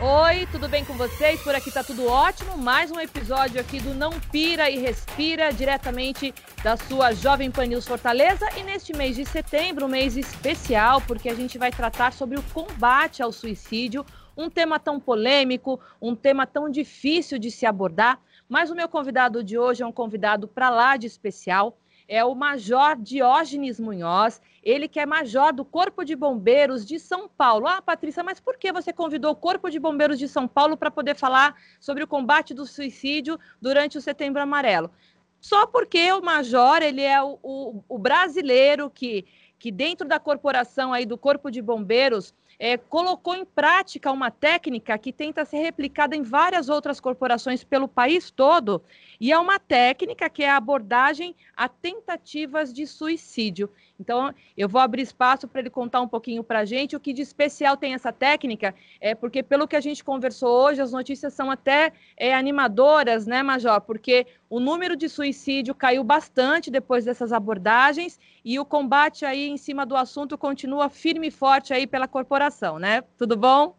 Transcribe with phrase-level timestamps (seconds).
[0.00, 1.42] Oi, tudo bem com vocês?
[1.42, 2.56] Por aqui tá tudo ótimo.
[2.56, 6.32] Mais um episódio aqui do Não Pira e Respira, diretamente
[6.62, 8.46] da sua Jovem Pan News Fortaleza.
[8.56, 12.42] E neste mês de setembro, um mês especial, porque a gente vai tratar sobre o
[12.54, 14.06] combate ao suicídio,
[14.36, 18.20] um tema tão polêmico, um tema tão difícil de se abordar.
[18.48, 21.76] Mas o meu convidado de hoje é um convidado para lá de especial
[22.08, 27.28] é o Major Diógenes Munhoz, ele que é major do Corpo de Bombeiros de São
[27.28, 27.66] Paulo.
[27.68, 30.90] Ah, Patrícia, mas por que você convidou o Corpo de Bombeiros de São Paulo para
[30.90, 34.90] poder falar sobre o combate do suicídio durante o Setembro Amarelo?
[35.38, 39.26] Só porque o major, ele é o, o, o brasileiro que,
[39.58, 44.98] que dentro da corporação aí do Corpo de Bombeiros é, colocou em prática uma técnica
[44.98, 48.82] que tenta ser replicada em várias outras corporações pelo país todo,
[49.20, 53.70] e é uma técnica que é a abordagem a tentativas de suicídio.
[53.98, 57.12] Então, eu vou abrir espaço para ele contar um pouquinho para a gente o que
[57.12, 61.34] de especial tem essa técnica, é porque pelo que a gente conversou hoje, as notícias
[61.34, 63.80] são até é, animadoras, né, Major?
[63.80, 69.56] Porque o número de suicídio caiu bastante depois dessas abordagens e o combate aí em
[69.56, 73.02] cima do assunto continua firme e forte aí pela corporação, né?
[73.16, 73.77] Tudo bom?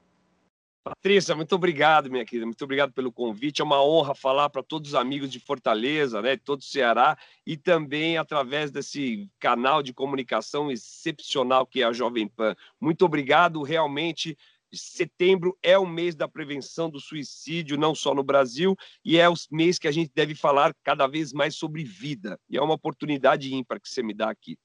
[0.83, 2.45] Patrícia, muito obrigado, minha querida.
[2.45, 3.61] Muito obrigado pelo convite.
[3.61, 7.57] É uma honra falar para todos os amigos de Fortaleza, né, todo o Ceará, e
[7.57, 12.55] também através desse canal de comunicação excepcional que é a Jovem Pan.
[12.79, 13.61] Muito obrigado.
[13.61, 14.37] Realmente,
[14.71, 19.33] setembro é o mês da prevenção do suicídio, não só no Brasil, e é o
[19.51, 22.39] mês que a gente deve falar cada vez mais sobre vida.
[22.49, 24.57] E é uma oportunidade ímpar que você me dá aqui.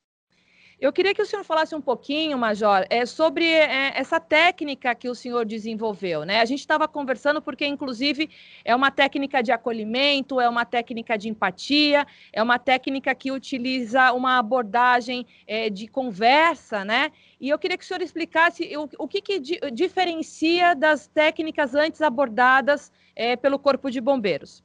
[0.84, 5.08] Eu queria que o senhor falasse um pouquinho, Major, é, sobre é, essa técnica que
[5.08, 6.27] o senhor desenvolveu.
[6.27, 6.42] Né?
[6.42, 8.28] A gente estava conversando porque, inclusive,
[8.62, 14.12] é uma técnica de acolhimento, é uma técnica de empatia, é uma técnica que utiliza
[14.12, 17.11] uma abordagem é, de conversa, né?
[17.40, 21.74] E eu queria que o senhor explicasse o, o que, que di diferencia das técnicas
[21.74, 24.62] antes abordadas é, pelo Corpo de Bombeiros.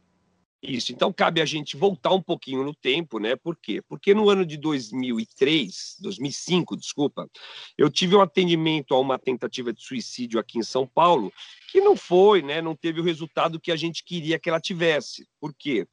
[0.62, 3.34] Isso, então cabe a gente voltar um pouquinho no tempo, né?
[3.34, 3.82] Por quê?
[3.82, 7.30] Porque no ano de 2003, 2005, desculpa,
[7.78, 11.32] eu tive um atendimento a uma tentativa de suicídio aqui em São Paulo,
[11.72, 12.62] que não foi, né?
[12.62, 15.26] Não teve o resultado que a gente queria que ela tivesse.
[15.40, 15.88] Por quê?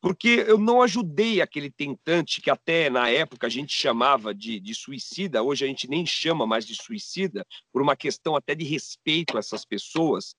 [0.00, 4.74] Porque eu não ajudei aquele tentante que até na época a gente chamava de, de
[4.74, 9.36] suicida, hoje a gente nem chama mais de suicida, por uma questão até de respeito
[9.36, 10.34] a essas pessoas,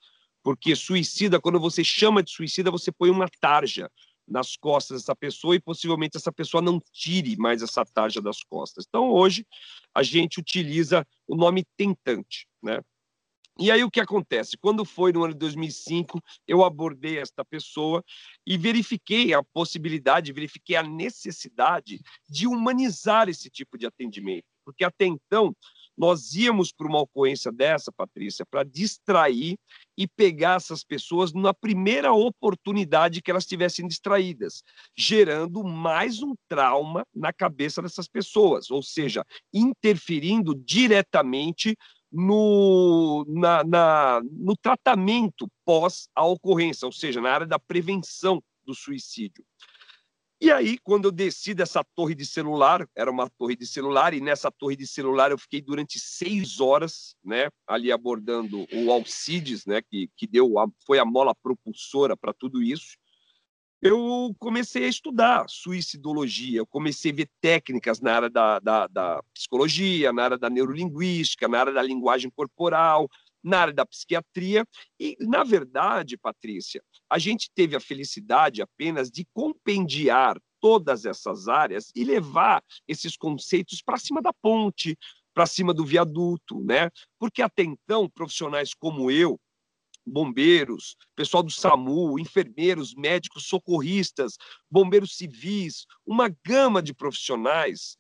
[0.48, 3.92] porque suicida, quando você chama de suicida, você põe uma tarja
[4.26, 8.86] nas costas dessa pessoa e possivelmente essa pessoa não tire mais essa tarja das costas.
[8.88, 9.46] Então, hoje,
[9.94, 12.80] a gente utiliza o nome tentante, né?
[13.60, 14.56] E aí o que acontece?
[14.58, 18.02] Quando foi no ano de 2005, eu abordei esta pessoa
[18.46, 22.00] e verifiquei a possibilidade, verifiquei a necessidade
[22.30, 25.56] de humanizar esse tipo de atendimento, porque até então
[25.98, 29.58] nós íamos para uma ocorrência dessa, Patrícia, para distrair
[29.98, 34.62] e pegar essas pessoas na primeira oportunidade que elas estivessem distraídas,
[34.96, 41.76] gerando mais um trauma na cabeça dessas pessoas, ou seja, interferindo diretamente
[42.12, 48.76] no, na, na, no tratamento pós a ocorrência, ou seja, na área da prevenção do
[48.76, 49.46] suicídio.
[50.40, 54.22] E aí, quando eu desci dessa torre de celular, era uma torre de celular, e
[54.22, 59.82] nessa torre de celular eu fiquei durante seis horas, né, ali abordando o Alcides, né,
[59.82, 62.98] que, que deu a, foi a mola propulsora para tudo isso.
[63.82, 69.24] Eu comecei a estudar suicidologia, eu comecei a ver técnicas na área da, da, da
[69.34, 73.10] psicologia, na área da neurolinguística, na área da linguagem corporal,
[73.48, 74.68] na área da psiquiatria.
[75.00, 81.92] E, na verdade, Patrícia, a gente teve a felicidade apenas de compendiar todas essas áreas
[81.96, 84.98] e levar esses conceitos para cima da ponte,
[85.34, 86.90] para cima do viaduto, né?
[87.20, 89.40] Porque até então, profissionais como eu,
[90.06, 94.38] bombeiros, pessoal do SAMU, enfermeiros, médicos, socorristas,
[94.70, 97.98] bombeiros civis, uma gama de profissionais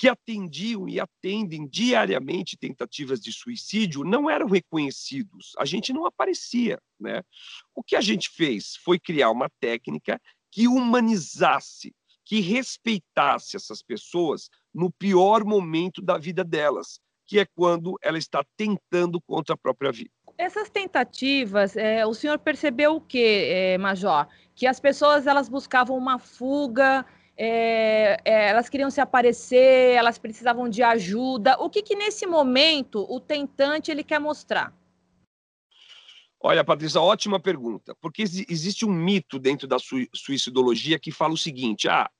[0.00, 5.52] que atendiam e atendem diariamente tentativas de suicídio não eram reconhecidos.
[5.58, 7.22] A gente não aparecia, né?
[7.74, 10.18] O que a gente fez foi criar uma técnica
[10.50, 11.94] que humanizasse,
[12.24, 18.42] que respeitasse essas pessoas no pior momento da vida delas, que é quando ela está
[18.56, 20.10] tentando contra a própria vida.
[20.38, 24.26] Essas tentativas, é, o senhor percebeu o que, é, Major?
[24.54, 27.04] Que as pessoas elas buscavam uma fuga,
[27.42, 31.56] é, é, elas queriam se aparecer, elas precisavam de ajuda.
[31.58, 34.76] O que, que nesse momento o tentante ele quer mostrar?
[36.38, 39.78] Olha, Patrícia, ótima pergunta, porque existe um mito dentro da
[40.14, 42.10] suicidologia que fala o seguinte: ah,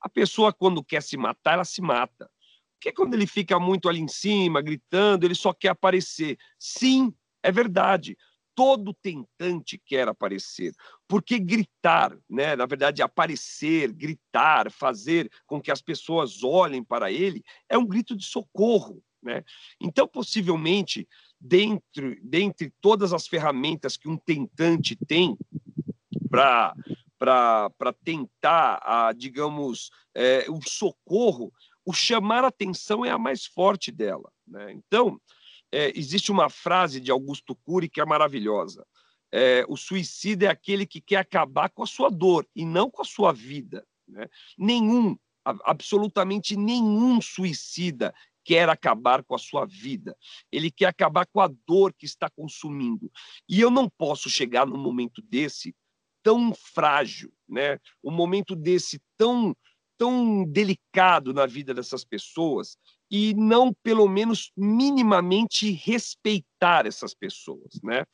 [0.00, 2.30] a pessoa quando quer se matar, ela se mata.
[2.76, 6.38] Porque quando ele fica muito ali em cima, gritando, ele só quer aparecer.
[6.58, 7.12] Sim,
[7.42, 8.16] é verdade
[8.60, 10.74] todo tentante quer aparecer.
[11.08, 17.42] Porque gritar, né, na verdade, aparecer, gritar, fazer com que as pessoas olhem para ele,
[17.70, 19.02] é um grito de socorro.
[19.22, 19.42] Né?
[19.80, 21.08] Então, possivelmente,
[21.40, 25.38] dentro, dentre todas as ferramentas que um tentante tem
[26.28, 26.74] para
[27.18, 31.52] para tentar, a, digamos, é, o socorro,
[31.84, 34.32] o chamar atenção é a mais forte dela.
[34.46, 34.72] Né?
[34.72, 35.20] Então,
[35.72, 38.86] é, existe uma frase de Augusto Cury que é maravilhosa.
[39.32, 43.02] É, o suicida é aquele que quer acabar com a sua dor e não com
[43.02, 43.86] a sua vida.
[44.08, 44.28] Né?
[44.58, 48.12] Nenhum, absolutamente nenhum suicida
[48.44, 50.16] quer acabar com a sua vida.
[50.50, 53.10] Ele quer acabar com a dor que está consumindo.
[53.48, 55.74] E eu não posso chegar num momento desse
[56.22, 57.78] tão frágil, né?
[58.02, 59.56] Um momento desse tão
[59.96, 62.78] tão delicado na vida dessas pessoas
[63.10, 68.04] e não, pelo menos, minimamente respeitar essas pessoas, né?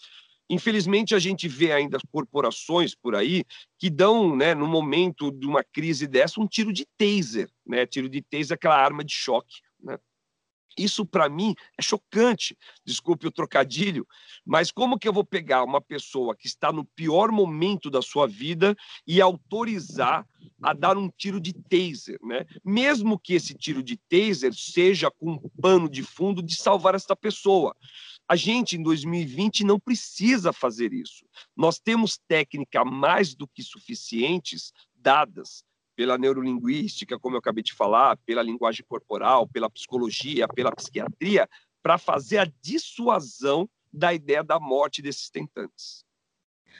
[0.48, 3.44] Infelizmente, a gente vê ainda corporações por aí
[3.78, 7.84] que dão, né, no momento de uma crise dessa, um tiro de taser, né?
[7.84, 9.98] Tiro de taser, aquela arma de choque, né?
[10.76, 12.56] Isso, para mim, é chocante.
[12.84, 14.06] Desculpe o trocadilho,
[14.44, 18.26] mas como que eu vou pegar uma pessoa que está no pior momento da sua
[18.26, 18.76] vida
[19.06, 20.26] e autorizar
[20.62, 22.46] a dar um tiro de taser, né?
[22.64, 27.16] Mesmo que esse tiro de taser seja com um pano de fundo de salvar essa
[27.16, 27.74] pessoa.
[28.28, 31.24] A gente, em 2020, não precisa fazer isso.
[31.56, 35.64] Nós temos técnica mais do que suficientes dadas
[35.96, 41.48] pela neurolinguística, como eu acabei de falar, pela linguagem corporal, pela psicologia, pela psiquiatria,
[41.82, 46.04] para fazer a dissuasão da ideia da morte desses tentantes.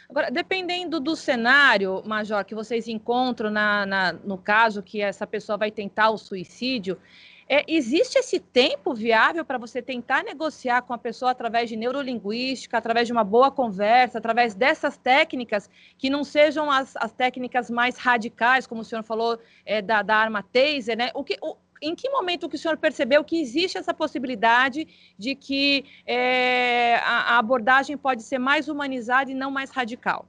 [0.09, 5.59] Agora, dependendo do cenário, Major, que vocês encontram na, na, no caso que essa pessoa
[5.59, 6.99] vai tentar o suicídio,
[7.49, 12.77] é, existe esse tempo viável para você tentar negociar com a pessoa através de neurolinguística,
[12.77, 17.97] através de uma boa conversa, através dessas técnicas que não sejam as, as técnicas mais
[17.97, 21.11] radicais, como o senhor falou, é, da, da arma taser, né?
[21.15, 25.37] O que, o, em que momento que o senhor percebeu que existe essa possibilidade de
[25.37, 30.29] que é, a, a abordagem pode ser mais humanizada e não mais radical?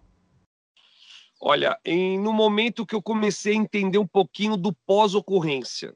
[1.40, 5.96] Olha, em, no momento que eu comecei a entender um pouquinho do pós-ocorrência,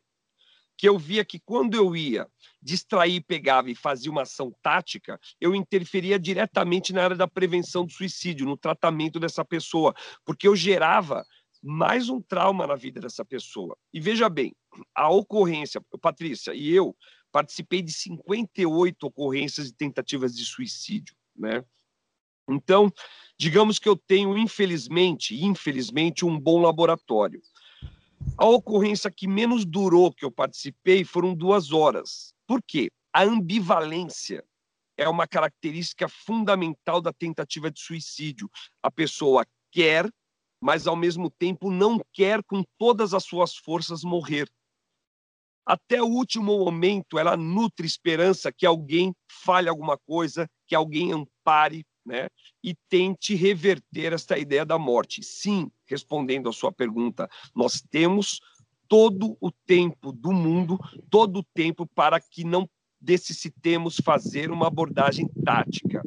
[0.82, 2.28] que eu via que quando eu ia
[2.60, 7.92] distrair, pegava e fazia uma ação tática, eu interferia diretamente na área da prevenção do
[7.92, 9.94] suicídio, no tratamento dessa pessoa,
[10.26, 11.24] porque eu gerava
[11.62, 13.78] mais um trauma na vida dessa pessoa.
[13.94, 14.56] E veja bem,
[14.96, 16.98] a ocorrência, Patrícia e eu
[17.32, 21.64] participei de 58 ocorrências e tentativas de suicídio, né?
[22.50, 22.92] Então,
[23.38, 27.40] digamos que eu tenho, infelizmente, infelizmente, um bom laboratório.
[28.38, 32.34] A ocorrência que menos durou que eu participei foram duas horas.
[32.48, 32.92] Por quê?
[33.14, 34.44] A ambivalência
[34.98, 38.50] é uma característica fundamental da tentativa de suicídio.
[38.82, 40.10] A pessoa quer,
[40.62, 44.50] mas ao mesmo tempo não quer com todas as suas forças morrer.
[45.66, 51.86] Até o último momento, ela nutre esperança que alguém fale alguma coisa, que alguém ampare,
[52.06, 52.28] né?
[52.64, 55.24] E tente reverter esta ideia da morte.
[55.24, 58.40] Sim, respondendo à sua pergunta, nós temos
[58.88, 60.78] todo o tempo do mundo,
[61.10, 62.70] todo o tempo para que não
[63.02, 66.04] necessitemos fazer uma abordagem tática.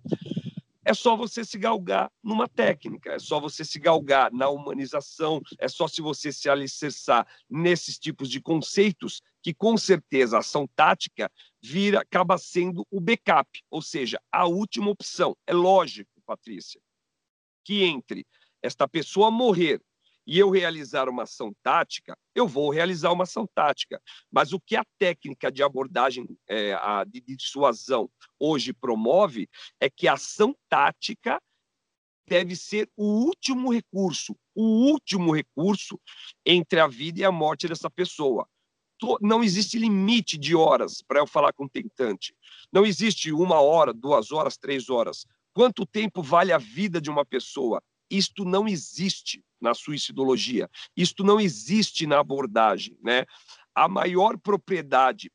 [0.84, 5.66] É só você se galgar numa técnica, é só você se galgar na humanização, é
[5.66, 11.30] só se você se alicerçar nesses tipos de conceitos que com certeza a ação tática
[11.64, 15.34] vira acaba sendo o backup, ou seja, a última opção.
[15.46, 16.78] É lógico, Patrícia,
[17.64, 18.26] que entre
[18.62, 19.80] esta pessoa morrer
[20.26, 24.00] e eu realizar uma ação tática, eu vou realizar uma ação tática.
[24.30, 29.48] Mas o que a técnica de abordagem é, a, de dissuasão hoje promove
[29.80, 31.40] é que a ação tática
[32.26, 35.98] deve ser o último recurso, o último recurso
[36.44, 38.46] entre a vida e a morte dessa pessoa.
[39.20, 42.34] Não existe limite de horas para eu falar com o tentante.
[42.72, 45.26] Não existe uma hora, duas horas, três horas.
[45.52, 47.82] Quanto tempo vale a vida de uma pessoa?
[48.10, 50.68] Isto não existe na suicidologia.
[50.96, 53.24] Isto não existe na abordagem, né?
[53.74, 55.32] A maior propriedade,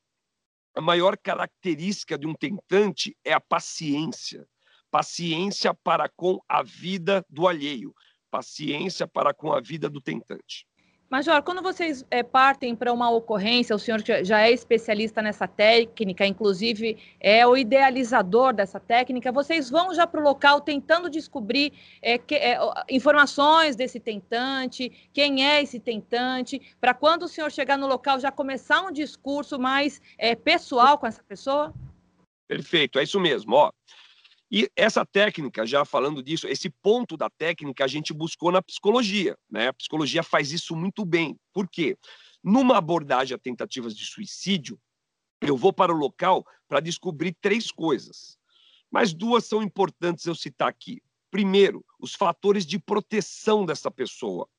[0.76, 4.48] a maior característica de um tentante é a paciência.
[4.92, 7.94] Paciência para com a vida do alheio,
[8.32, 10.69] paciência para com a vida do tentante.
[11.10, 16.24] Major, quando vocês é, partem para uma ocorrência, o senhor já é especialista nessa técnica,
[16.24, 22.20] inclusive é o idealizador dessa técnica, vocês vão já para o local tentando descobrir é,
[22.20, 27.88] que, é, informações desse tentante, quem é esse tentante, para quando o senhor chegar no
[27.88, 30.00] local já começar um discurso mais
[30.44, 31.74] pessoal com essa pessoa?
[32.48, 33.56] Perfeito, é isso mesmo.
[33.56, 33.72] Ó,
[34.52, 39.38] e essa técnica, já falando disso, esse ponto da técnica a gente buscou na psicologia.
[39.50, 39.68] Né?
[39.68, 41.38] A psicologia faz isso muito bem.
[41.54, 41.98] Por quê?
[42.44, 44.80] Numa abordagem a tentativas de suicídio,
[45.42, 48.38] eu vou para o local para descobrir três coisas.
[48.90, 51.02] Mas duas são importantes eu citar aqui.
[51.30, 54.50] Primeiro, os fatores de proteção dessa pessoa.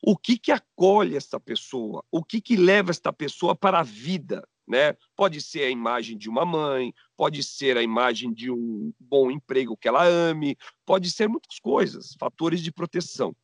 [0.00, 2.04] O que, que acolhe essa pessoa?
[2.12, 4.46] O que, que leva essa pessoa para a vida?
[4.70, 4.96] Né?
[5.16, 9.76] Pode ser a imagem de uma mãe, pode ser a imagem de um bom emprego
[9.76, 13.34] que ela ame, pode ser muitas coisas, fatores de proteção.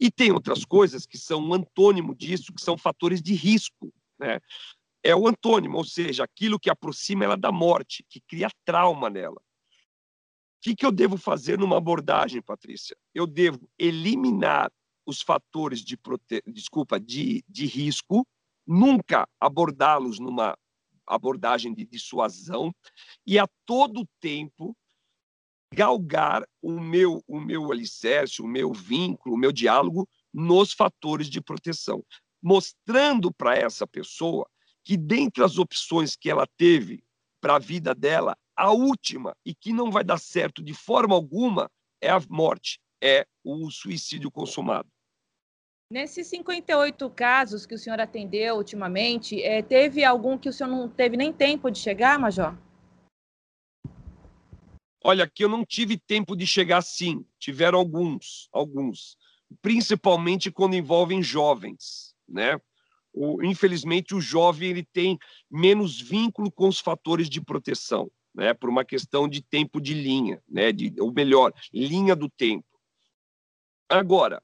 [0.00, 3.92] E tem outras coisas que são um antônimo disso, que são fatores de risco.
[4.18, 4.40] Né?
[5.02, 9.36] É o antônimo, ou seja, aquilo que aproxima ela da morte, que cria trauma nela.
[9.36, 12.96] O que, que eu devo fazer numa abordagem, Patrícia?
[13.14, 14.72] Eu devo eliminar
[15.04, 16.42] os fatores de, prote...
[16.46, 18.26] Desculpa, de, de risco
[18.70, 20.56] nunca abordá-los numa
[21.04, 22.72] abordagem de dissuasão
[23.26, 24.76] e a todo tempo
[25.74, 31.40] galgar o meu o meu alicerce, o meu vínculo, o meu diálogo nos fatores de
[31.40, 32.04] proteção,
[32.40, 34.48] mostrando para essa pessoa
[34.84, 37.02] que dentre as opções que ela teve
[37.40, 41.68] para a vida dela, a última e que não vai dar certo de forma alguma
[42.00, 44.88] é a morte, é o suicídio consumado.
[45.92, 50.88] Nesses 58 casos que o senhor atendeu ultimamente, é, teve algum que o senhor não
[50.88, 52.56] teve nem tempo de chegar, Major?
[55.02, 57.26] Olha, aqui eu não tive tempo de chegar sim.
[57.40, 59.16] Tiveram alguns, alguns.
[59.60, 62.60] Principalmente quando envolvem jovens, né?
[63.12, 65.18] O, infelizmente, o jovem ele tem
[65.50, 68.54] menos vínculo com os fatores de proteção, né?
[68.54, 70.70] Por uma questão de tempo de linha, né?
[70.70, 72.64] De, ou melhor, linha do tempo.
[73.88, 74.40] Agora,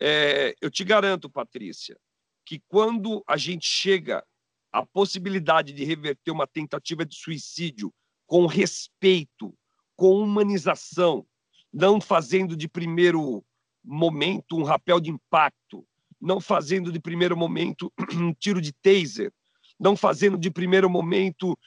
[0.00, 1.98] é, eu te garanto, Patrícia,
[2.44, 4.24] que quando a gente chega
[4.72, 7.92] à possibilidade de reverter uma tentativa de suicídio
[8.26, 9.56] com respeito,
[9.96, 11.26] com humanização,
[11.72, 13.44] não fazendo de primeiro
[13.82, 15.86] momento um rapel de impacto,
[16.20, 19.32] não fazendo de primeiro momento um tiro de taser,
[19.78, 21.58] não fazendo de primeiro momento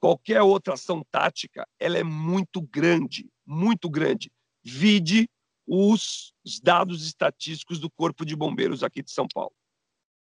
[0.00, 4.30] qualquer outra ação tática, ela é muito grande, muito grande.
[4.62, 5.28] Vide
[5.68, 6.32] os
[6.62, 9.52] dados estatísticos do Corpo de Bombeiros aqui de São Paulo.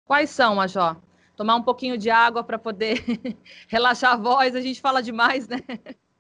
[0.05, 0.97] Quais são, Major?
[1.37, 3.05] Tomar um pouquinho de água para poder
[3.69, 5.59] relaxar a voz, a gente fala demais, né?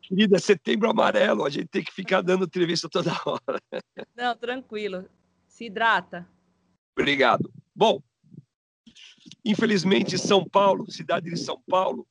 [0.02, 3.60] Querida, é setembro amarelo, a gente tem que ficar dando entrevista toda hora.
[4.14, 5.08] Não, tranquilo.
[5.46, 6.28] Se hidrata.
[6.96, 7.52] Obrigado.
[7.74, 8.02] Bom,
[9.44, 12.06] infelizmente, São Paulo, cidade de São Paulo,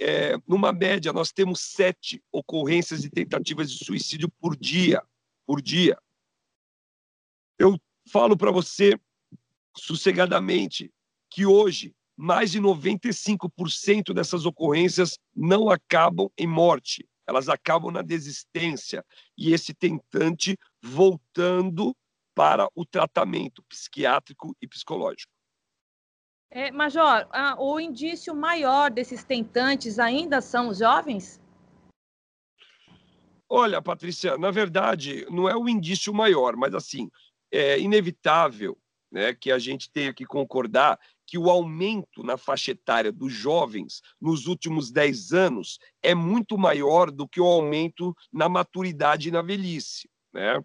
[0.00, 5.02] é, numa média, nós temos sete ocorrências de tentativas de suicídio por dia.
[5.46, 5.98] Por dia.
[7.60, 7.78] Eu
[8.10, 8.98] falo para você
[9.76, 10.90] sossegadamente
[11.30, 19.04] que hoje mais de 95% dessas ocorrências não acabam em morte, elas acabam na desistência
[19.36, 21.94] e esse tentante voltando
[22.34, 25.30] para o tratamento psiquiátrico e psicológico.
[26.50, 31.38] É, Major, o indício maior desses tentantes ainda são os jovens?
[33.52, 37.10] Olha, Patrícia, na verdade, não é o indício maior, mas assim,
[37.50, 38.78] é inevitável
[39.10, 44.00] né, que a gente tenha que concordar que o aumento na faixa etária dos jovens
[44.20, 49.42] nos últimos 10 anos é muito maior do que o aumento na maturidade e na
[49.42, 50.08] velhice.
[50.32, 50.60] Né?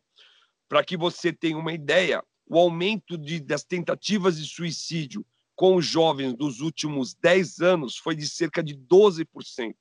[0.68, 5.26] Para que você tenha uma ideia, o aumento de, das tentativas de suicídio
[5.56, 9.74] com os jovens dos últimos 10 anos foi de cerca de 12%.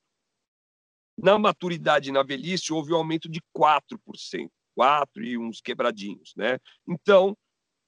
[1.17, 6.59] Na maturidade e na velhice, houve um aumento de 4% quatro e uns quebradinhos, né?
[6.89, 7.37] Então,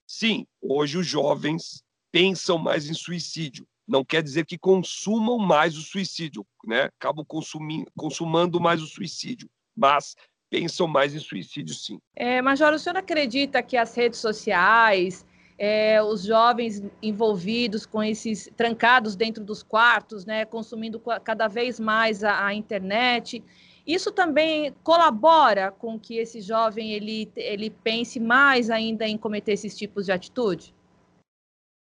[0.06, 3.66] sim, hoje os jovens pensam mais em suicídio.
[3.86, 6.84] Não quer dizer que consumam mais o suicídio, né?
[6.98, 10.16] Acabam consumindo, consumando mais o suicídio, mas
[10.50, 12.00] pensam mais em suicídio, sim.
[12.14, 15.26] É, Major, o senhor acredita que as redes sociais,
[15.58, 22.22] é, os jovens envolvidos com esses trancados dentro dos quartos, né, consumindo cada vez mais
[22.22, 23.42] a, a internet,
[23.86, 29.76] isso também colabora com que esse jovem ele, ele pense mais ainda em cometer esses
[29.76, 30.74] tipos de atitude?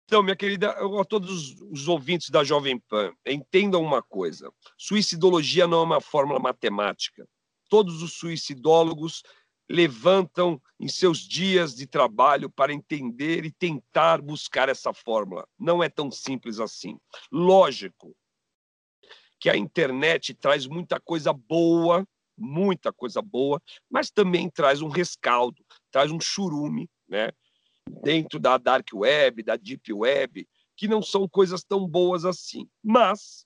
[0.06, 5.82] Então, minha querida, a todos os ouvintes da Jovem Pan, entendam uma coisa: suicidologia não
[5.82, 7.28] é uma fórmula matemática.
[7.70, 9.22] Todos os suicidólogos
[9.70, 15.48] levantam em seus dias de trabalho para entender e tentar buscar essa fórmula.
[15.60, 16.98] Não é tão simples assim.
[17.32, 18.16] Lógico
[19.40, 22.06] que a internet traz muita coisa boa,
[22.38, 27.32] muita coisa boa, mas também traz um rescaldo, traz um churume, né?
[28.04, 32.70] Dentro da dark web, da deep web, que não são coisas tão boas assim.
[32.84, 33.46] Mas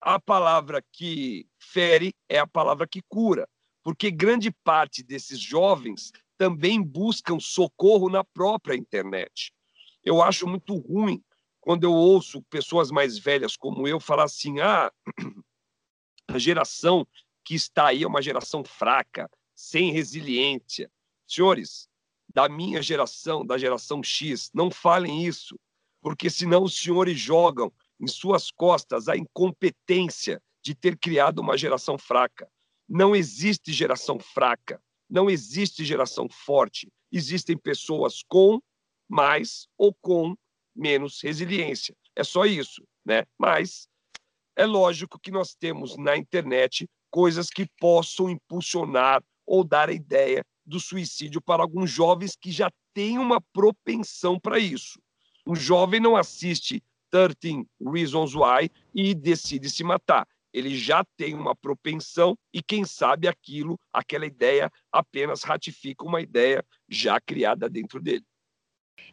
[0.00, 3.48] a palavra que fere é a palavra que cura
[3.88, 9.50] porque grande parte desses jovens também buscam socorro na própria internet.
[10.04, 11.22] Eu acho muito ruim
[11.68, 14.90] quando eu ouço pessoas mais velhas como eu falar assim: ah,
[16.26, 17.06] a geração
[17.44, 20.90] que está aí é uma geração fraca, sem resiliência.
[21.26, 21.86] Senhores,
[22.26, 25.60] da minha geração, da geração X, não falem isso,
[26.00, 27.70] porque senão os senhores jogam
[28.00, 32.50] em suas costas a incompetência de ter criado uma geração fraca.
[32.88, 36.90] Não existe geração fraca, não existe geração forte.
[37.12, 38.58] Existem pessoas com
[39.06, 40.34] mais ou com
[40.78, 41.94] menos resiliência.
[42.14, 43.24] É só isso, né?
[43.36, 43.88] Mas
[44.56, 50.44] é lógico que nós temos na internet coisas que possam impulsionar ou dar a ideia
[50.64, 55.00] do suicídio para alguns jovens que já têm uma propensão para isso.
[55.46, 61.54] Um jovem não assiste 13 Reasons Why e decide se matar ele já tem uma
[61.54, 68.24] propensão e quem sabe aquilo, aquela ideia apenas ratifica uma ideia já criada dentro dele.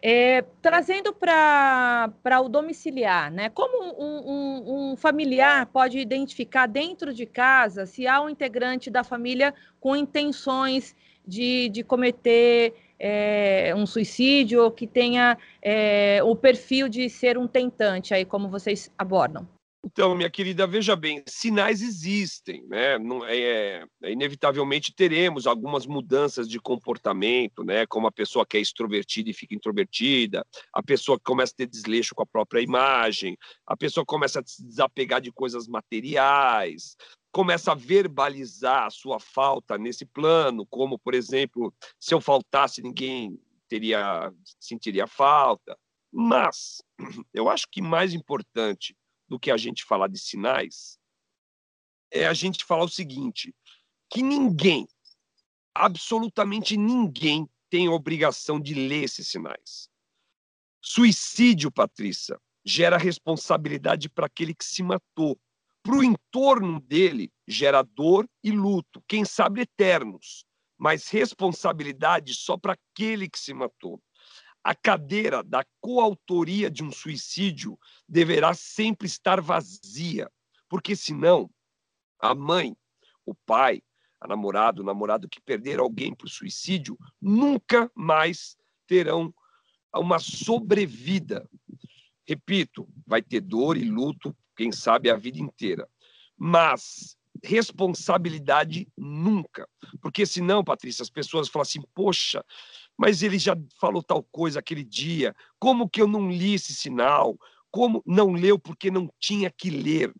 [0.01, 3.49] É, trazendo para o domiciliar, né?
[3.49, 9.03] Como um, um, um, familiar pode identificar dentro de casa se há um integrante da
[9.03, 16.87] família com intenções de, de cometer é, um suicídio ou que tenha é, o perfil
[16.87, 19.54] de ser um tentante, aí como vocês abordam?
[19.85, 22.97] Então, minha querida, veja bem, sinais existem, né?
[22.97, 27.85] Não, é, é, inevitavelmente teremos algumas mudanças de comportamento, né?
[27.85, 31.67] Como a pessoa que é extrovertida e fica introvertida, a pessoa que começa a ter
[31.67, 33.37] desleixo com a própria imagem,
[33.67, 36.97] a pessoa começa a se desapegar de coisas materiais,
[37.31, 43.39] começa a verbalizar a sua falta nesse plano, como, por exemplo, se eu faltasse, ninguém
[43.69, 45.77] teria sentiria falta.
[46.11, 46.81] Mas
[47.31, 48.95] eu acho que mais importante
[49.27, 50.99] do que a gente falar de sinais
[52.11, 53.53] é a gente falar o seguinte:
[54.09, 54.87] que ninguém,
[55.73, 59.89] absolutamente ninguém, tem obrigação de ler esses sinais.
[60.81, 65.39] Suicídio, Patrícia, gera responsabilidade para aquele que se matou.
[65.83, 70.45] Para o entorno dele, gera dor e luto, quem sabe eternos,
[70.77, 74.01] mas responsabilidade só para aquele que se matou
[74.65, 77.77] a cadeira da coautoria de um suicídio
[78.09, 80.27] deverá sempre estar vazia,
[80.67, 81.47] porque senão
[82.19, 82.75] a mãe,
[83.23, 83.83] o pai,
[84.19, 89.31] a namorada, o namorado que perder alguém por suicídio nunca mais terão
[89.93, 91.47] uma sobrevida.
[92.27, 95.87] Repito, vai ter dor e luto, quem sabe a vida inteira.
[96.35, 99.67] Mas responsabilidade nunca.
[100.01, 102.43] Porque senão, Patrícia, as pessoas falam assim: poxa,
[102.97, 107.37] mas ele já falou tal coisa aquele dia, como que eu não li esse sinal?
[107.71, 110.13] Como não leu porque não tinha que ler?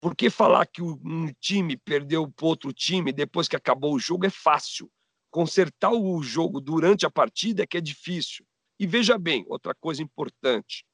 [0.00, 4.30] Porque falar que um time perdeu para outro time depois que acabou o jogo é
[4.30, 4.90] fácil.
[5.30, 8.44] Consertar o jogo durante a partida é que é difícil.
[8.78, 10.84] E veja bem, outra coisa importante.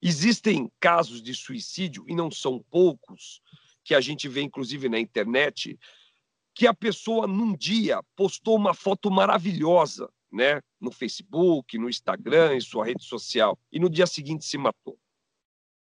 [0.00, 3.42] Existem casos de suicídio, e não são poucos,
[3.88, 5.78] que a gente vê inclusive na internet,
[6.54, 12.60] que a pessoa num dia postou uma foto maravilhosa, né, no Facebook, no Instagram, em
[12.60, 15.00] sua rede social, e no dia seguinte se matou.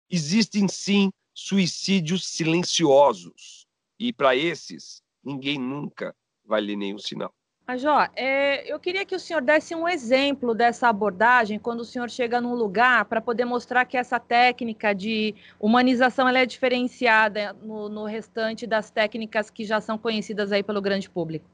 [0.10, 3.68] Existem sim suicídios silenciosos,
[4.00, 7.32] e para esses ninguém nunca vai ler nenhum sinal.
[7.66, 12.10] Major, é, eu queria que o senhor desse um exemplo dessa abordagem quando o senhor
[12.10, 17.88] chega num lugar para poder mostrar que essa técnica de humanização ela é diferenciada no,
[17.88, 21.50] no, restante das técnicas que já são conhecidas aí pelo grande público.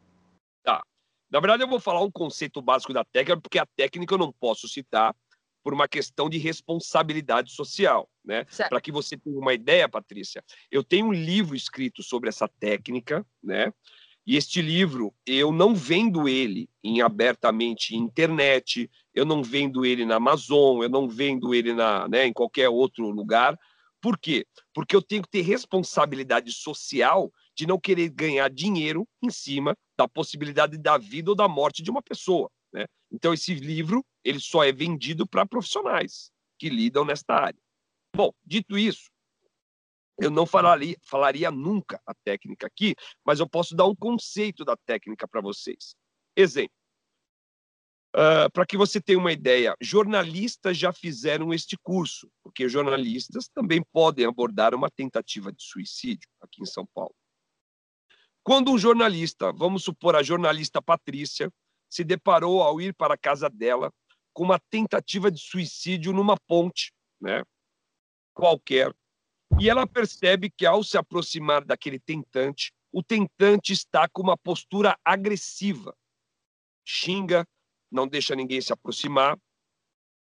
[0.64, 0.82] Tá.
[1.30, 4.32] Na verdade, eu vou falar um conceito básico da técnica, porque a técnica eu não
[4.32, 5.16] posso citar
[5.64, 8.46] por uma questão de responsabilidade social, né?
[8.68, 13.24] Para que você tenha uma ideia, Patrícia, eu tenho um livro escrito sobre essa técnica,
[13.44, 13.72] né?
[14.30, 20.18] E este livro, eu não vendo ele em abertamente internet, eu não vendo ele na
[20.18, 23.60] Amazon, eu não vendo ele na, né, em qualquer outro lugar.
[24.00, 24.46] Por quê?
[24.72, 30.08] Porque eu tenho que ter responsabilidade social de não querer ganhar dinheiro em cima da
[30.08, 32.52] possibilidade da vida ou da morte de uma pessoa.
[32.72, 32.86] Né?
[33.12, 37.60] Então, esse livro ele só é vendido para profissionais que lidam nesta área.
[38.16, 39.10] Bom, dito isso,
[40.22, 44.76] Eu não falaria, falaria nunca a técnica aqui, mas eu posso dar um conceito da
[44.76, 45.96] técnica para vocês.
[46.36, 46.74] Exemplo.
[48.16, 53.84] Uh, para que você tenha uma ideia, jornalistas já fizeram este curso, porque jornalistas também
[53.94, 57.14] podem abordar uma tentativa de suicídio aqui em São Paulo.
[58.42, 61.52] Quando um jornalista, vamos supor a jornalista Patrícia,
[61.88, 63.94] se deparou ao ir para a casa dela
[64.34, 67.44] com uma tentativa de suicídio numa ponte, né?
[68.34, 68.92] Qualquer.
[69.58, 74.98] E ela percebe que ao se aproximar daquele tentante, o tentante está com uma postura
[75.04, 75.96] agressiva.
[76.86, 77.48] Xinga,
[77.92, 79.38] não deixa ninguém se aproximar.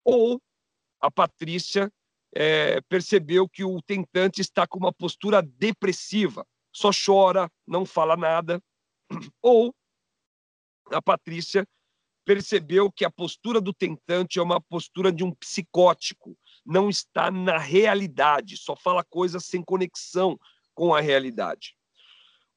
[0.03, 0.41] Ou
[0.99, 1.91] a Patrícia
[2.35, 8.61] é, percebeu que o tentante está com uma postura depressiva, só chora, não fala nada.
[9.41, 9.73] Ou
[10.91, 11.65] a Patrícia
[12.25, 17.57] percebeu que a postura do tentante é uma postura de um psicótico, não está na
[17.57, 20.39] realidade, só fala coisas sem conexão
[20.73, 21.75] com a realidade.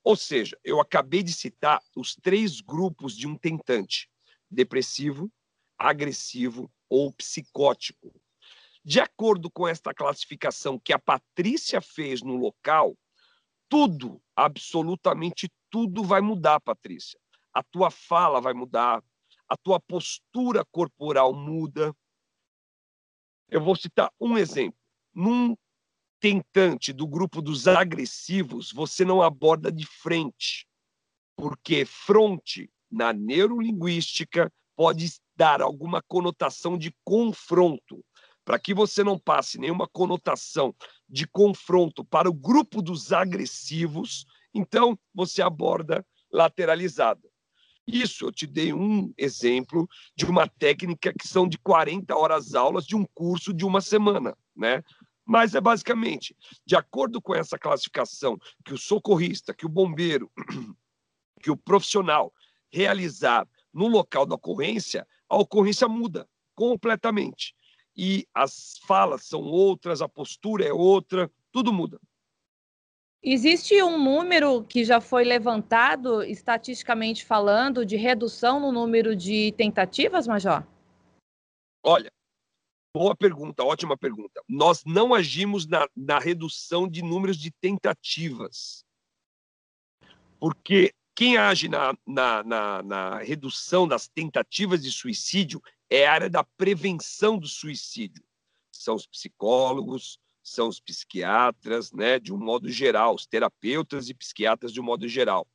[0.03, 4.09] Ou seja, eu acabei de citar os três grupos de um tentante:
[4.51, 5.31] depressivo,
[5.77, 8.19] agressivo ou psicótico.
[8.85, 12.97] De acordo com esta classificação que a Patrícia fez no local,
[13.69, 17.21] tudo, absolutamente tudo vai mudar, Patrícia.
[17.53, 19.03] A tua fala vai mudar,
[19.49, 21.95] a tua postura corporal muda.
[23.51, 24.79] Eu vou citar um exemplo.
[25.15, 25.57] Num
[26.21, 30.67] tentante do grupo dos agressivos, você não aborda de frente,
[31.37, 38.05] porque fronte na neurolinguística pode dar alguma conotação de confronto.
[38.45, 40.75] Para que você não passe nenhuma conotação
[41.09, 47.28] de confronto para o grupo dos agressivos, então você aborda lateralizada.
[47.91, 52.87] Isso, eu te dei um exemplo de uma técnica que são de 40 horas aulas
[52.87, 54.85] de um curso de uma semana, né?
[55.25, 60.31] Mas é basicamente, de acordo com essa classificação que o socorrista, que o bombeiro,
[61.43, 62.31] que o profissional
[62.71, 67.55] realizar no local da ocorrência, a ocorrência muda completamente.
[67.97, 71.99] E as falas são outras, a postura é outra, tudo muda.
[73.23, 80.29] Existe um número que já foi levantado, estatisticamente falando, de redução no número de tentativas,
[80.29, 80.65] Major?
[81.85, 82.13] Olha,
[82.95, 84.41] boa pergunta, ótima pergunta.
[84.49, 88.85] Nós não agimos na, na redução de números de tentativas,
[90.39, 96.31] porque quem age na, na, na, na redução das tentativas de suicídio é a área
[96.31, 98.23] da prevenção do suicídio.
[98.73, 104.73] São os psicólogos, são os psiquiatras, né, de um modo geral, os terapeutas e psiquiatras
[104.73, 105.47] de um modo geral.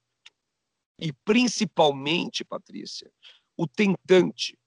[1.00, 3.12] E principalmente, Patrícia,
[3.58, 4.58] o tentante,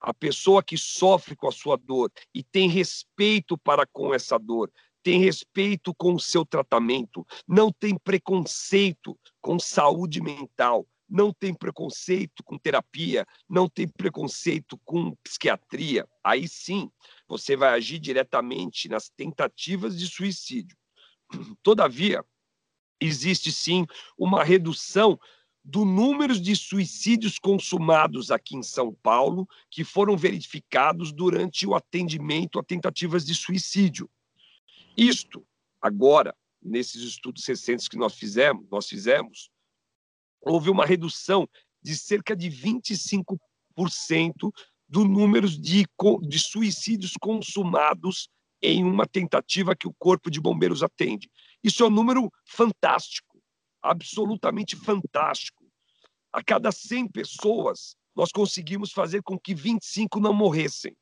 [0.00, 4.70] a pessoa que sofre com a sua dor e tem respeito para com essa dor,
[5.02, 12.42] tem respeito com o seu tratamento, não tem preconceito com saúde mental, não tem preconceito
[12.42, 16.08] com terapia, não tem preconceito com psiquiatria.
[16.24, 16.90] Aí sim,
[17.34, 20.76] você vai agir diretamente nas tentativas de suicídio.
[21.64, 22.24] Todavia,
[23.00, 23.84] existe sim
[24.16, 25.18] uma redução
[25.64, 32.56] do número de suicídios consumados aqui em São Paulo que foram verificados durante o atendimento
[32.56, 34.08] a tentativas de suicídio.
[34.96, 35.44] Isto,
[35.82, 39.50] agora, nesses estudos recentes que nós fizemos, nós fizemos,
[40.40, 41.48] houve uma redução
[41.82, 43.36] de cerca de 25%
[44.94, 45.84] do número de,
[46.22, 48.28] de suicídios consumados
[48.62, 51.28] em uma tentativa que o Corpo de Bombeiros atende.
[51.64, 53.42] Isso é um número fantástico,
[53.82, 55.66] absolutamente fantástico.
[56.32, 60.96] A cada 100 pessoas, nós conseguimos fazer com que 25 não morressem.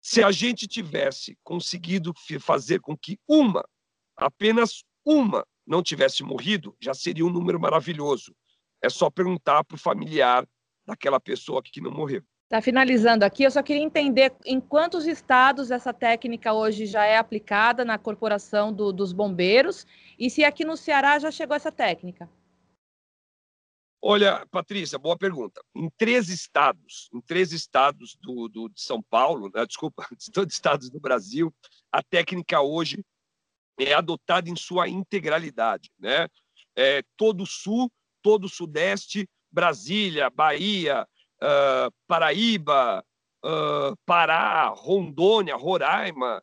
[0.00, 3.68] Se a gente tivesse conseguido fazer com que uma,
[4.16, 8.32] apenas uma, não tivesse morrido, já seria um número maravilhoso.
[8.80, 10.46] É só perguntar para o familiar
[10.86, 12.22] daquela pessoa que não morreu.
[12.44, 17.16] Está finalizando aqui, eu só queria entender em quantos estados essa técnica hoje já é
[17.16, 19.86] aplicada na corporação do, dos bombeiros
[20.18, 22.28] e se aqui no Ceará já chegou essa técnica.
[24.04, 25.64] Olha, Patrícia, boa pergunta.
[25.74, 30.52] Em três estados, em três estados do, do de São Paulo, né, desculpa, de todos
[30.52, 31.54] os estados do Brasil,
[31.90, 33.02] a técnica hoje
[33.78, 36.28] é adotada em sua integralidade, né?
[36.76, 37.90] É, todo o sul,
[38.20, 41.06] todo o sudeste, Brasília, Bahia,
[41.42, 43.04] uh, Paraíba,
[43.44, 46.42] uh, Pará, Rondônia, Roraima,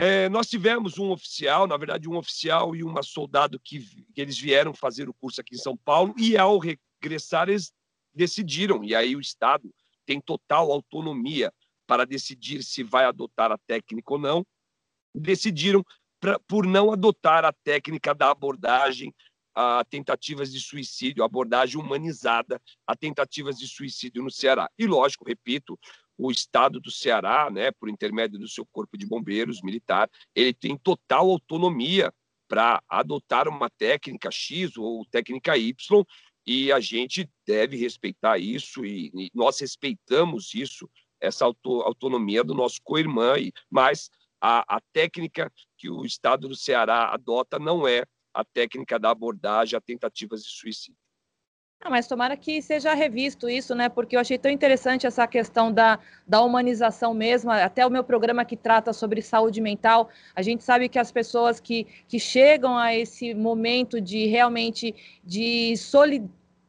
[0.00, 3.80] é, nós tivemos um oficial, na verdade, um oficial e uma soldado que,
[4.14, 7.72] que, eles vieram fazer o curso aqui em São Paulo e, ao regressar, eles
[8.14, 9.68] decidiram, e aí o Estado
[10.06, 11.52] tem total autonomia
[11.84, 14.46] para decidir se vai adotar a técnica ou não,
[15.12, 15.84] decidiram
[16.20, 19.12] pra, por não adotar a técnica da abordagem
[19.60, 24.70] a tentativas de suicídio, abordagem humanizada a tentativas de suicídio no Ceará.
[24.78, 25.76] E, lógico, repito,
[26.16, 30.78] o Estado do Ceará, né, por intermédio do seu corpo de bombeiros militar, ele tem
[30.78, 32.14] total autonomia
[32.46, 36.04] para adotar uma técnica X ou técnica Y,
[36.46, 40.88] e a gente deve respeitar isso, e, e nós respeitamos isso,
[41.20, 43.34] essa auto, autonomia do nosso co-irmã,
[43.68, 44.08] mas
[44.40, 48.04] a, a técnica que o Estado do Ceará adota não é
[48.38, 50.96] a técnica da abordagem a tentativas de suicídio.
[51.82, 53.88] Não, mas tomara que seja revisto isso, né?
[53.88, 57.50] Porque eu achei tão interessante essa questão da, da humanização mesmo.
[57.50, 61.58] Até o meu programa que trata sobre saúde mental, a gente sabe que as pessoas
[61.58, 66.28] que, que chegam a esse momento de realmente de, soli,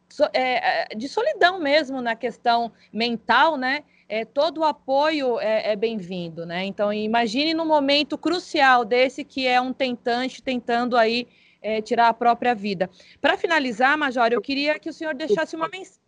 [0.10, 3.84] so, é, de solidão mesmo na questão mental, né?
[4.08, 6.66] É, todo o apoio é, é bem-vindo, né?
[6.66, 11.28] Então, imagine no momento crucial desse que é um tentante tentando aí
[11.62, 12.90] é, tirar a própria vida.
[13.22, 16.02] Para finalizar, Major, eu queria que o senhor deixasse uma mensagem.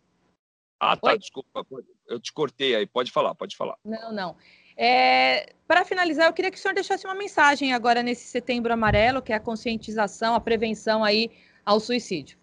[0.80, 1.18] Ah, tá, Oi?
[1.18, 1.64] desculpa,
[2.08, 3.76] eu te cortei aí, pode falar, pode falar.
[3.84, 4.36] Não, não.
[4.76, 9.22] É, para finalizar, eu queria que o senhor deixasse uma mensagem agora nesse setembro amarelo,
[9.22, 11.30] que é a conscientização, a prevenção aí
[11.64, 12.36] ao suicídio.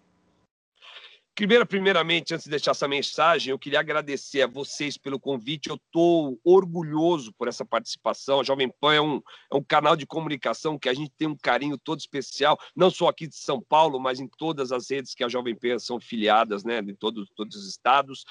[1.40, 5.70] Primeiro, primeiramente, antes de deixar essa mensagem, eu queria agradecer a vocês pelo convite.
[5.70, 8.40] Eu estou orgulhoso por essa participação.
[8.40, 11.34] A Jovem Pan é um, é um canal de comunicação que a gente tem um
[11.34, 15.24] carinho todo especial, não só aqui de São Paulo, mas em todas as redes que
[15.24, 18.26] a Jovem Pan são filiadas, né, de todos, todos os estados.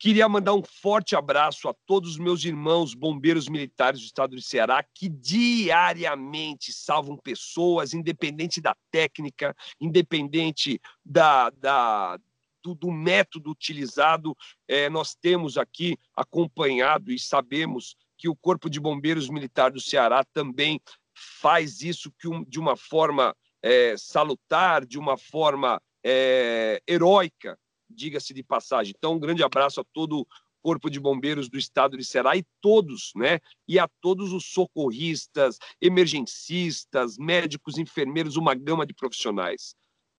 [0.00, 4.40] Queria mandar um forte abraço a todos os meus irmãos bombeiros militares do estado do
[4.40, 12.18] Ceará que diariamente salvam pessoas, independente da técnica, independente da, da,
[12.62, 14.34] do, do método utilizado.
[14.66, 20.24] É, nós temos aqui acompanhado e sabemos que o Corpo de Bombeiros Militar do Ceará
[20.32, 20.80] também
[21.12, 22.10] faz isso
[22.48, 27.58] de uma forma é, salutar, de uma forma é, heróica,
[27.90, 28.94] diga-se de passagem.
[28.96, 30.26] Então, um grande abraço a todo o
[30.62, 33.40] Corpo de Bombeiros do Estado de Ceará e todos, né?
[33.66, 39.74] E a todos os socorristas, emergencistas, médicos, enfermeiros, uma gama de profissionais.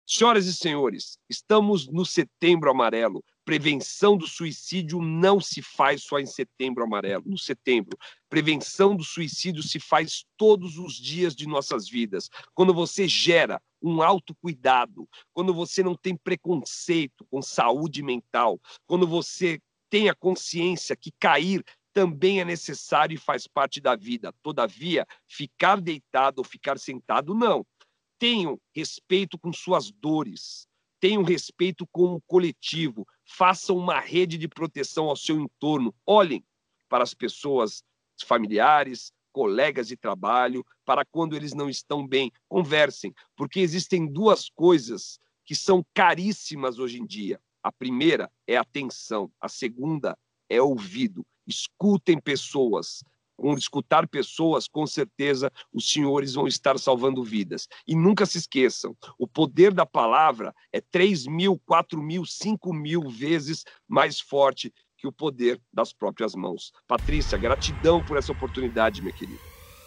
[0.06, 3.24] Senhoras e senhores, estamos no Setembro Amarelo.
[3.46, 7.98] Prevenção do suicídio não se faz só em Setembro Amarelo, no setembro.
[8.30, 12.30] Prevenção do suicídio se faz todos os dias de nossas vidas.
[12.54, 19.60] Quando você gera um autocuidado, quando você não tem preconceito com saúde mental, quando você
[19.90, 21.64] tem a consciência que cair
[21.94, 24.34] também é necessário e faz parte da vida.
[24.42, 27.66] Todavia, ficar deitado ou ficar sentado, não.
[28.18, 30.68] Tenham respeito com suas dores,
[31.00, 36.44] tenham respeito com o coletivo, façam uma rede de proteção ao seu entorno, olhem
[36.88, 37.84] para as pessoas
[38.26, 45.20] familiares, colegas de trabalho, para quando eles não estão bem, conversem, porque existem duas coisas
[45.46, 47.40] que são caríssimas hoje em dia.
[47.64, 50.18] A primeira é atenção, a segunda
[50.50, 51.26] é ouvido.
[51.48, 53.04] Escutem pessoas,
[53.42, 57.68] com escutar pessoas, com certeza os senhores vão estar salvando vidas.
[57.88, 63.10] E nunca se esqueçam, o poder da palavra é 3 mil, 4 mil, 5 mil
[63.10, 66.72] vezes mais forte que o poder das próprias mãos.
[66.88, 69.40] Patrícia, gratidão por essa oportunidade, minha querida.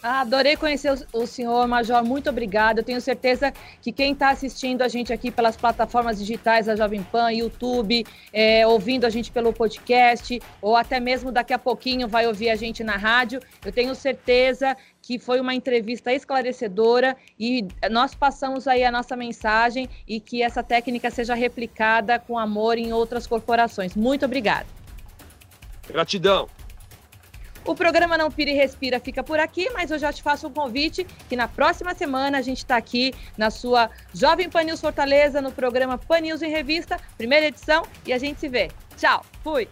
[0.07, 2.03] Ah, adorei conhecer o senhor, Major.
[2.03, 2.81] Muito obrigada.
[2.81, 3.51] Eu tenho certeza
[3.81, 8.67] que quem está assistindo a gente aqui pelas plataformas digitais da Jovem Pan, YouTube, é,
[8.67, 12.83] ouvindo a gente pelo podcast, ou até mesmo daqui a pouquinho vai ouvir a gente
[12.83, 18.91] na rádio, eu tenho certeza que foi uma entrevista esclarecedora e nós passamos aí a
[18.91, 23.95] nossa mensagem e que essa técnica seja replicada com amor em outras corporações.
[23.95, 24.84] Muito obrigada.
[25.87, 26.49] Gratidão.
[27.65, 30.53] O programa Não Pira e Respira fica por aqui, mas eu já te faço um
[30.53, 35.41] convite que na próxima semana a gente está aqui na sua Jovem Pan News Fortaleza,
[35.41, 38.69] no programa Pan News em Revista, primeira edição, e a gente se vê.
[38.97, 39.67] Tchau, fui!